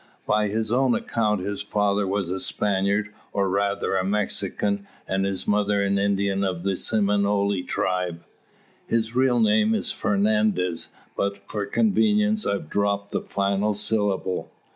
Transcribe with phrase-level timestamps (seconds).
[0.25, 5.47] By his own account his father was a Spaniard, or rather a Mexican, and his
[5.47, 8.23] mother an Indian of the Seminole tribe.
[8.87, 14.49] His real name is Fernandez; but for convenience I've dropped the final syllable."